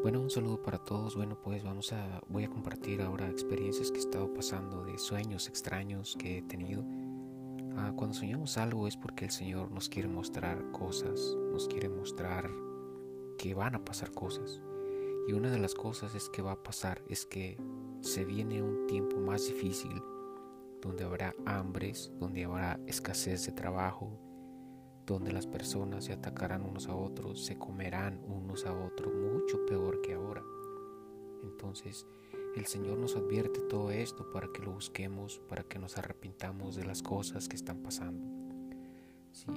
[0.00, 1.16] Bueno, un saludo para todos.
[1.16, 5.48] Bueno, pues vamos a voy a compartir ahora experiencias que he estado pasando de sueños
[5.48, 6.84] extraños que he tenido.
[7.76, 12.48] Ah, cuando soñamos algo es porque el Señor nos quiere mostrar cosas, nos quiere mostrar
[13.38, 14.62] que van a pasar cosas.
[15.26, 17.60] Y una de las cosas es que va a pasar es que
[18.00, 20.00] se viene un tiempo más difícil
[20.80, 24.16] donde habrá hambres, donde habrá escasez de trabajo,
[25.14, 30.00] donde las personas se atacarán unos a otros, se comerán unos a otros, mucho peor
[30.02, 30.42] que ahora.
[31.42, 32.06] Entonces,
[32.56, 36.84] el Señor nos advierte todo esto para que lo busquemos, para que nos arrepintamos de
[36.84, 38.26] las cosas que están pasando.
[39.32, 39.50] Sí,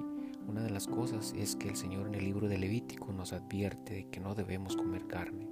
[0.48, 3.94] una de las cosas es que el Señor en el libro de Levítico nos advierte
[3.94, 5.48] de que no debemos comer carne.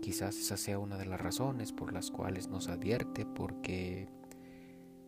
[0.00, 4.08] Quizás esa sea una de las razones por las cuales nos advierte, porque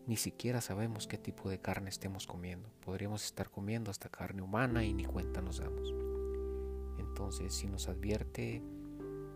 [0.07, 2.69] ni siquiera sabemos qué tipo de carne estemos comiendo.
[2.85, 5.95] Podríamos estar comiendo hasta carne humana y ni cuenta nos damos.
[6.99, 8.63] Entonces, si nos advierte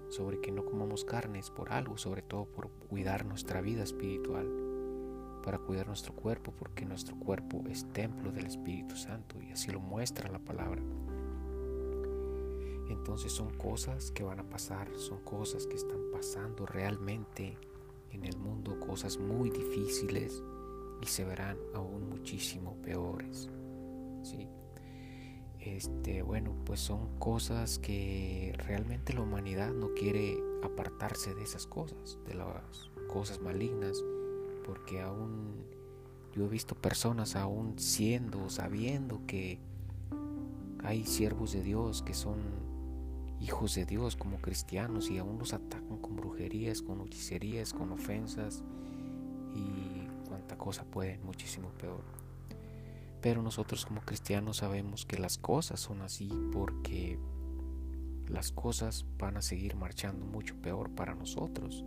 [0.08, 4.48] sobre que no comamos carnes por algo, sobre todo por cuidar nuestra vida espiritual,
[5.44, 9.78] para cuidar nuestro cuerpo, porque nuestro cuerpo es templo del Espíritu Santo y así lo
[9.78, 10.82] muestra la palabra.
[12.88, 17.56] Entonces son cosas que van a pasar, son cosas que están pasando realmente
[18.10, 20.42] en el mundo, cosas muy difíciles,
[21.00, 23.48] y se verán aún muchísimo peores.
[24.22, 24.48] ¿sí?
[25.60, 32.18] Este, bueno, pues son cosas que realmente la humanidad no quiere apartarse de esas cosas,
[32.26, 34.02] de las cosas malignas,
[34.64, 35.64] porque aún
[36.34, 39.58] yo he visto personas aún siendo, sabiendo que
[40.84, 42.36] hay siervos de Dios que son
[43.40, 48.62] hijos de Dios como cristianos y aún los atacan con brujerías, con hechicerías, con ofensas
[50.56, 52.04] cuánta cosa puede, muchísimo peor.
[53.20, 57.18] Pero nosotros como cristianos sabemos que las cosas son así porque
[58.28, 61.84] las cosas van a seguir marchando mucho peor para nosotros.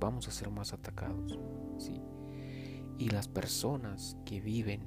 [0.00, 1.38] Vamos a ser más atacados,
[1.78, 2.00] ¿sí?
[2.98, 4.82] Y las personas que viven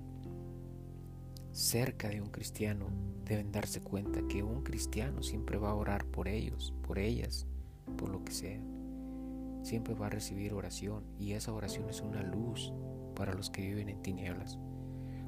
[1.52, 2.88] cerca de un cristiano
[3.26, 7.48] deben darse cuenta que un cristiano siempre va a orar por ellos, por ellas,
[7.98, 8.62] por lo que sea
[9.68, 12.72] siempre va a recibir oración y esa oración es una luz
[13.16, 14.58] para los que viven en tinieblas.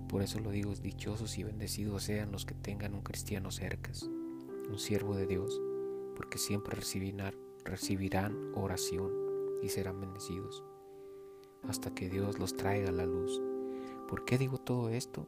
[0.07, 3.91] Por eso lo digo, dichosos y bendecidos sean los que tengan un cristiano cerca,
[4.69, 5.61] un siervo de Dios,
[6.15, 7.35] porque siempre recibirán,
[7.65, 9.11] recibirán oración
[9.61, 10.63] y serán bendecidos
[11.67, 13.41] hasta que Dios los traiga la luz.
[14.07, 15.27] ¿Por qué digo todo esto?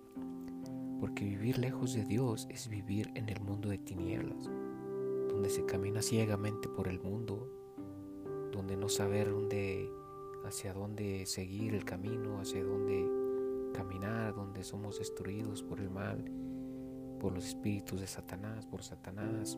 [1.02, 4.46] Porque vivir lejos de Dios es vivir en el mundo de tinieblas,
[5.28, 7.61] donde se camina ciegamente por el mundo
[8.52, 9.92] donde no saber dónde,
[10.46, 13.10] hacia dónde seguir el camino, hacia dónde
[13.74, 16.24] caminar, donde somos destruidos por el mal,
[17.20, 19.58] por los espíritus de Satanás, por Satanás.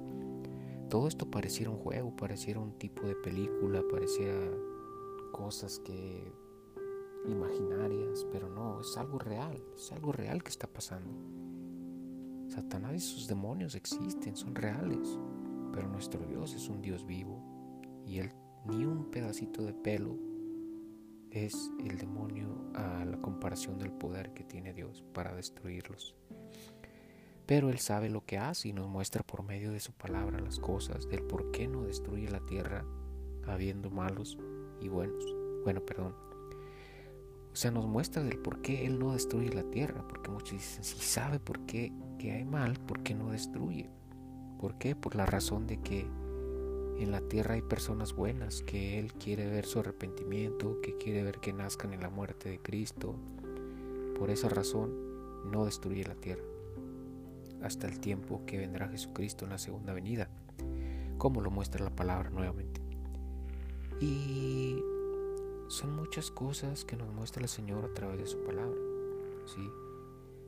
[0.89, 4.37] Todo esto pareciera un juego, pareciera un tipo de película, pareciera
[5.31, 6.31] cosas que
[7.25, 11.13] imaginarias, pero no, es algo real, es algo real que está pasando.
[12.49, 15.17] Satanás y sus demonios existen, son reales,
[15.71, 17.41] pero nuestro Dios es un Dios vivo
[18.05, 18.31] y Él
[18.65, 20.17] ni un pedacito de pelo
[21.31, 26.15] es el demonio a la comparación del poder que tiene Dios para destruirlos.
[27.45, 30.59] Pero Él sabe lo que hace y nos muestra por medio de su palabra las
[30.59, 32.85] cosas, del por qué no destruye la tierra
[33.45, 34.37] habiendo malos
[34.79, 35.23] y buenos.
[35.63, 36.15] Bueno, perdón.
[37.51, 40.83] O sea, nos muestra del por qué Él no destruye la tierra, porque muchos dicen,
[40.83, 43.89] si sabe por qué que hay mal, ¿por qué no destruye?
[44.59, 44.95] ¿Por qué?
[44.95, 46.07] Por la razón de que
[46.99, 51.39] en la tierra hay personas buenas que Él quiere ver su arrepentimiento, que quiere ver
[51.39, 53.15] que nazcan en la muerte de Cristo.
[54.17, 56.43] Por esa razón no destruye la tierra
[57.63, 60.29] hasta el tiempo que vendrá Jesucristo en la segunda venida,
[61.17, 62.81] como lo muestra la palabra nuevamente.
[64.01, 64.77] Y
[65.69, 68.77] son muchas cosas que nos muestra el Señor a través de su palabra,
[69.45, 69.61] ¿sí?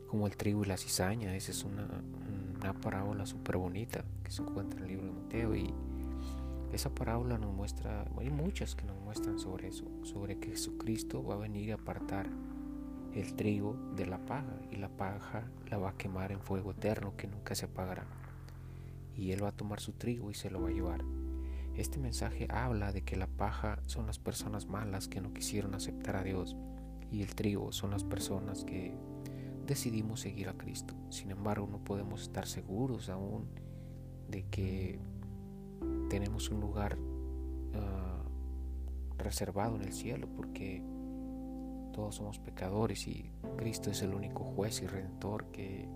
[0.08, 1.88] como el trigo y la cizaña, esa es una,
[2.56, 5.74] una parábola súper bonita que se encuentra en el libro de Mateo y
[6.74, 11.36] esa parábola nos muestra, hay muchas que nos muestran sobre eso, sobre que Jesucristo va
[11.36, 12.30] a venir a apartar
[13.14, 17.16] el trigo de la paja y la paja la va a quemar en fuego eterno
[17.16, 18.06] que nunca se apagará.
[19.16, 21.04] Y Él va a tomar su trigo y se lo va a llevar.
[21.76, 26.18] Este mensaje habla de que la paja son las personas malas que no quisieron aceptar
[26.18, 26.56] a Dios
[27.12, 28.94] y el trigo son las personas que
[29.66, 30.94] decidimos seguir a Cristo.
[31.10, 33.48] Sin embargo, no podemos estar seguros aún
[34.30, 35.00] de que
[36.10, 36.98] tenemos un lugar
[37.74, 38.24] ah,
[39.18, 40.84] reservado en el cielo porque
[41.94, 45.88] todos somos pecadores y Cristo es el único juez y redentor que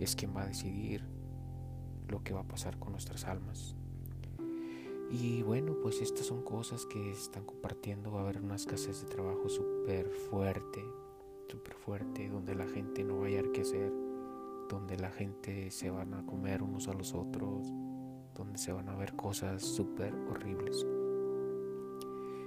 [0.00, 1.04] es quien va a decidir
[2.08, 3.76] lo que va a pasar con nuestras almas.
[5.10, 8.12] Y bueno, pues estas son cosas que están compartiendo.
[8.12, 10.84] Va a haber una escasez de trabajo súper fuerte,
[11.48, 13.92] súper fuerte, donde la gente no va a hallar qué hacer,
[14.68, 17.72] donde la gente se van a comer unos a los otros,
[18.38, 20.86] donde se van a ver cosas súper horribles.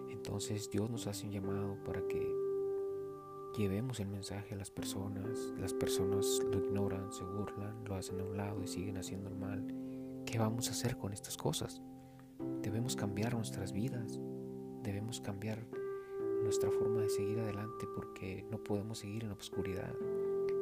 [0.10, 2.42] Entonces Dios nos hace un llamado para que
[3.58, 5.54] llevemos el mensaje a las personas.
[5.60, 9.36] Las personas lo ignoran, se burlan, lo hacen a un lado y siguen haciendo el
[9.36, 9.68] mal.
[10.26, 11.82] ¿Qué vamos a hacer con estas cosas?
[12.62, 14.20] Debemos cambiar nuestras vidas,
[14.84, 15.68] debemos cambiar
[16.44, 19.94] nuestra forma de seguir adelante porque no podemos seguir en la oscuridad.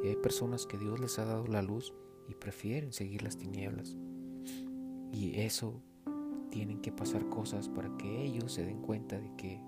[0.02, 1.94] Y hay personas que Dios les ha dado la luz
[2.28, 3.96] y prefieren seguir las tinieblas.
[5.12, 5.82] Y eso
[6.50, 9.60] tienen que pasar cosas para que ellos se den cuenta de que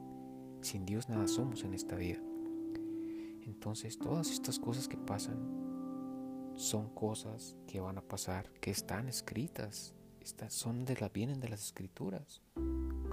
[0.60, 2.20] sin Dios nada somos en esta vida.
[3.44, 5.38] Entonces todas estas cosas que pasan
[6.54, 11.48] son cosas que van a pasar, que están escritas, estas son de la, vienen de
[11.48, 12.42] las escrituras,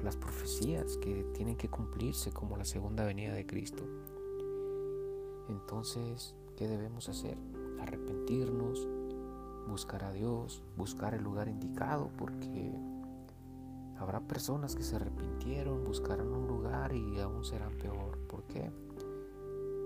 [0.03, 3.83] las profecías que tienen que cumplirse como la segunda venida de Cristo.
[5.49, 7.37] Entonces, ¿qué debemos hacer?
[7.79, 8.87] Arrepentirnos,
[9.69, 12.73] buscar a Dios, buscar el lugar indicado, porque
[13.97, 18.17] habrá personas que se arrepintieron, buscarán un lugar y aún serán peor.
[18.27, 18.71] ¿Por qué?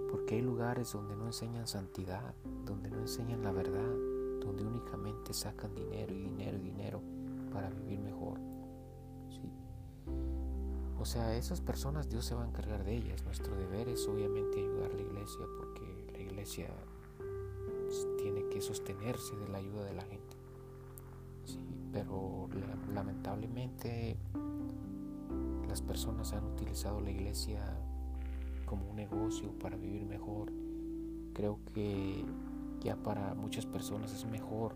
[0.09, 2.33] Porque hay lugares donde no enseñan santidad,
[2.65, 3.91] donde no enseñan la verdad,
[4.41, 7.01] donde únicamente sacan dinero y dinero y dinero
[7.51, 8.39] para vivir mejor.
[10.99, 13.25] O sea, esas personas Dios se va a encargar de ellas.
[13.25, 16.69] Nuestro deber es obviamente ayudar a la iglesia porque la iglesia
[18.17, 20.37] tiene que sostenerse de la ayuda de la gente.
[21.91, 22.49] Pero
[22.93, 24.17] lamentablemente
[25.67, 27.61] las personas han utilizado la iglesia
[28.65, 30.51] como un negocio para vivir mejor.
[31.33, 32.25] Creo que
[32.81, 34.75] ya para muchas personas es mejor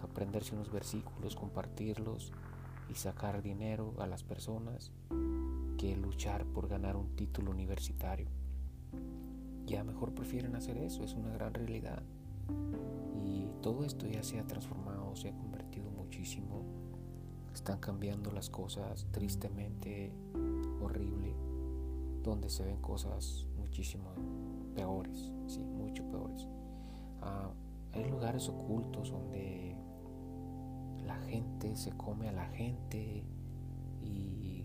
[0.00, 2.32] aprenderse unos versículos, compartirlos
[2.90, 4.90] y sacar dinero a las personas
[5.78, 8.28] que luchar por ganar un título universitario.
[9.66, 12.02] Ya mejor prefieren hacer eso, es una gran realidad.
[13.24, 16.64] Y todo esto ya se ha transformado, se ha convertido muchísimo.
[17.52, 20.12] Están cambiando las cosas tristemente,
[20.80, 21.34] horrible
[22.22, 24.10] donde se ven cosas muchísimo
[24.74, 26.46] peores, sí, mucho peores.
[27.22, 27.50] Ah,
[27.92, 29.76] hay lugares ocultos donde
[31.04, 33.24] la gente se come a la gente
[34.02, 34.64] y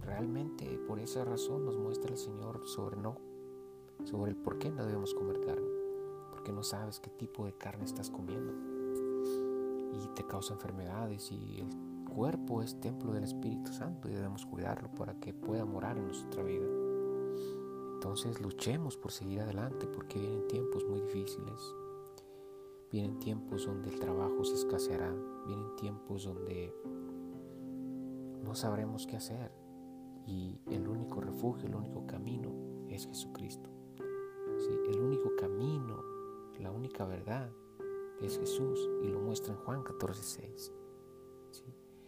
[0.00, 3.16] realmente por esa razón nos muestra el Señor sobre no,
[4.04, 5.68] sobre el por qué no debemos comer carne,
[6.52, 8.52] no sabes qué tipo de carne estás comiendo
[9.92, 11.68] y te causa enfermedades y el
[12.08, 16.42] cuerpo es templo del Espíritu Santo y debemos cuidarlo para que pueda morar en nuestra
[16.42, 16.66] vida.
[17.94, 21.74] Entonces luchemos por seguir adelante porque vienen tiempos muy difíciles.
[22.90, 25.14] Vienen tiempos donde el trabajo se escaseará.
[25.46, 26.74] Vienen tiempos donde
[28.42, 29.52] no sabremos qué hacer.
[30.26, 32.50] Y el único refugio, el único camino
[32.88, 33.70] es Jesucristo.
[34.88, 36.02] El único camino,
[36.60, 37.50] la única verdad
[38.20, 40.72] es Jesús y lo muestra en Juan 14:6.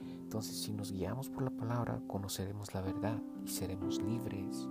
[0.00, 4.68] Entonces, si nos guiamos por la palabra, conoceremos la verdad y seremos libres.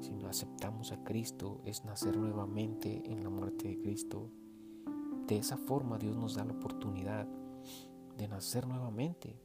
[0.00, 4.30] Si no aceptamos a Cristo, es nacer nuevamente en la muerte de Cristo.
[5.26, 7.26] De esa forma Dios nos da la oportunidad
[8.16, 9.40] de nacer nuevamente,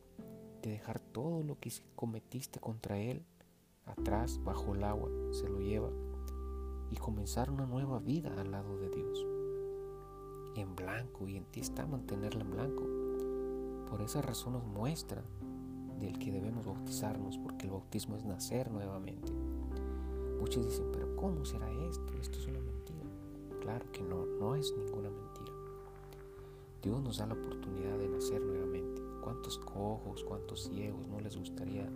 [0.62, 3.26] de dejar todo lo que cometiste contra Él
[3.86, 5.90] atrás, bajo el agua, se lo lleva,
[6.90, 9.35] y comenzar una nueva vida al lado de Dios.
[10.56, 12.84] En blanco, y en ti está mantenerla en blanco.
[13.90, 15.22] Por esa razón nos muestra
[16.00, 19.34] del que debemos bautizarnos, porque el bautismo es nacer nuevamente.
[20.40, 22.14] Muchos dicen, pero ¿cómo será esto?
[22.22, 23.04] Esto es una mentira.
[23.60, 25.52] Claro que no, no es ninguna mentira.
[26.82, 29.02] Dios nos da la oportunidad de nacer nuevamente.
[29.22, 31.90] ¿Cuántos cojos, cuántos ciegos no les gustaría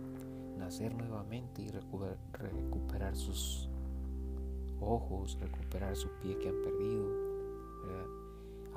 [0.58, 3.68] nacer nuevamente y recuperar, sus
[4.80, 7.29] ojos, recuperar su pie que han perdido?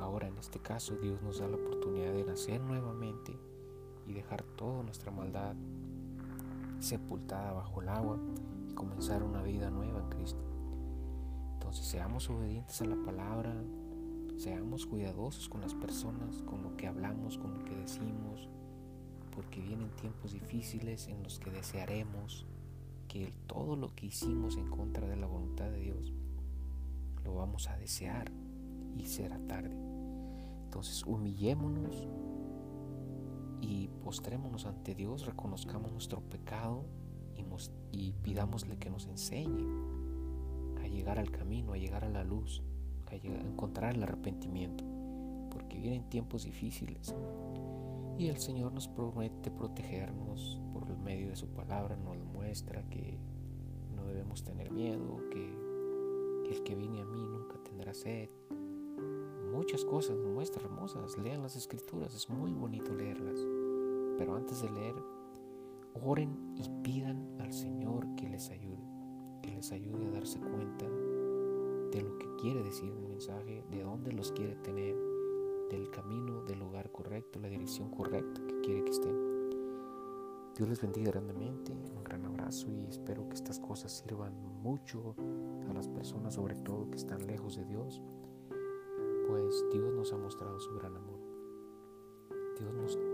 [0.03, 3.39] Ahora en este caso Dios nos da la oportunidad de nacer nuevamente
[4.05, 5.55] y dejar toda nuestra maldad
[6.79, 8.19] sepultada bajo el agua
[8.69, 10.43] y comenzar una vida nueva en Cristo.
[11.53, 13.55] Entonces seamos obedientes a la palabra,
[14.35, 18.49] seamos cuidadosos con las personas, con lo que hablamos, con lo que decimos,
[19.33, 22.45] porque vienen tiempos difíciles en los que desearemos
[23.07, 26.11] que todo lo que hicimos en contra de la voluntad de Dios
[27.23, 28.29] lo vamos a desear
[28.97, 29.92] y será tarde.
[30.73, 32.07] Entonces humillémonos
[33.61, 36.83] y postrémonos ante Dios, reconozcamos nuestro pecado
[37.91, 39.67] y, pidámosle que nos enseñe
[40.83, 42.63] a llegar al camino, a llegar a la luz,
[43.11, 44.83] a, encontrar el arrepentimiento,
[45.51, 47.13] porque vienen tiempos difíciles.
[48.17, 53.19] Y el Señor nos promete protegernos por el medio de su palabra, nos muestra que
[53.95, 58.29] no debemos tener miedo, que, el que viene a mí nunca tendrá sed.
[59.53, 61.15] Muchas cosas nos muestra hermosas.
[61.19, 63.39] Lean las escrituras, es muy bonito leerlas.
[64.17, 64.95] Pero antes de leer,
[66.03, 68.83] oren y pidan al Señor que les ayude,
[69.43, 74.11] que les ayude a darse cuenta de lo que quiere decir el mensaje, de dónde
[74.11, 74.95] los quiere tener
[75.69, 79.33] del camino, del lugar correcto, la dirección correcta que quiere que estén.
[80.55, 84.33] Dios les bendiga grandemente, un gran abrazo y espero que estas cosas sirvan
[84.63, 85.15] mucho
[85.69, 88.01] a las personas, sobre todo que están lejos de Dios,
[89.33, 91.19] pues Dios nos ha mostrado su gran amor.
[92.59, 92.71] Dios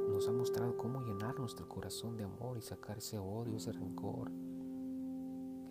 [0.09, 4.29] nos, ha mostrado cómo llenar nuestro corazón de amor y sacar ese odio, ese rencor,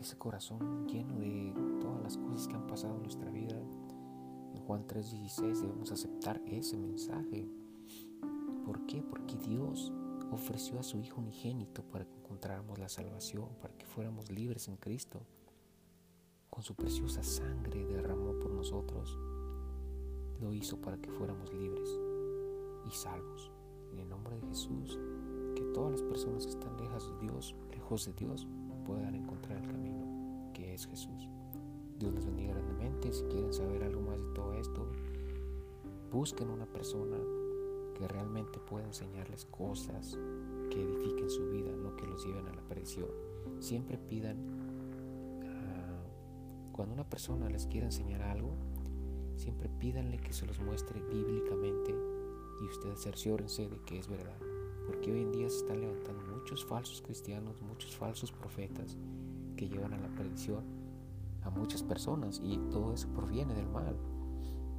[0.01, 1.53] ese corazón lleno de
[1.83, 3.61] todas las cosas que han pasado en nuestra vida
[4.67, 7.47] Juan 3:16 debemos aceptar ese mensaje.
[8.65, 9.03] ¿Por qué?
[9.03, 9.93] Porque Dios
[10.31, 14.77] ofreció a su Hijo unigénito para que encontráramos la salvación, para que fuéramos libres en
[14.77, 15.21] Cristo.
[16.49, 19.19] Con su preciosa sangre derramó por nosotros.
[20.41, 21.99] Lo hizo para que fuéramos libres
[22.87, 23.51] y salvos.
[23.93, 24.99] En el nombre de Jesús,
[25.55, 28.47] que todas las personas que están lejos de Dios, lejos de Dios,
[28.87, 31.29] puedan encontrar el camino que es Jesús.
[31.99, 33.13] Dios les bendiga grandemente.
[33.13, 34.87] Si quieren saber algo más de todo esto,
[36.13, 37.17] busquen una persona
[37.95, 40.17] que realmente pueda enseñarles cosas
[40.71, 43.09] que edifiquen su vida, no que los lleven a la perdición.
[43.59, 44.37] Siempre pidan,
[45.45, 46.05] ah,
[46.73, 48.55] cuando una persona les quiera enseñar algo,
[49.39, 51.95] siempre pídanle que se los muestre bíblicamente
[52.61, 54.39] y ustedes cerciórense de que es verdad.
[54.87, 58.97] Porque hoy en día se están levantando muchos falsos cristianos, muchos falsos profetas
[59.57, 60.65] que llevan a la perdición
[61.43, 63.97] a muchas personas y todo eso proviene del mal.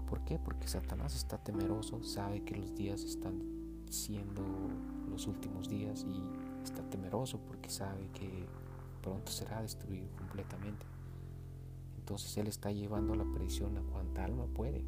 [0.08, 0.40] ¿Por qué?
[0.40, 3.42] Porque Satanás está temeroso, sabe que los días están
[3.90, 4.44] siendo
[5.10, 8.46] los últimos días y está temeroso porque sabe que
[9.02, 10.86] pronto será destruido completamente.
[12.10, 14.84] Entonces Él está llevando a la perdición a cuanta alma puede.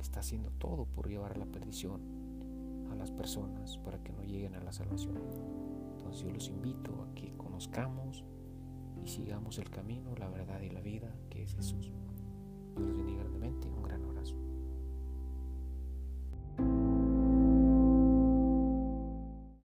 [0.00, 2.00] Está haciendo todo por llevar a la perdición
[2.90, 5.16] a las personas para que no lleguen a la salvación.
[5.96, 8.24] Entonces yo los invito a que conozcamos
[9.00, 11.92] y sigamos el camino, la verdad y la vida que es Jesús.
[12.74, 13.68] Dios los bendiga grandemente.